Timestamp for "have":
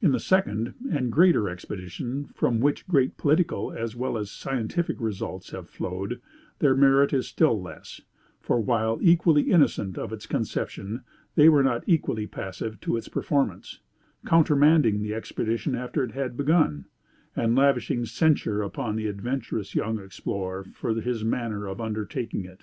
5.50-5.68